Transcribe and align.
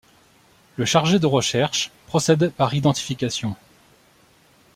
Le 0.77 0.83
chargé 0.85 1.19
de 1.19 1.27
recherche 1.27 1.91
procède 2.07 2.51
par 2.53 2.73
identification. 2.73 3.55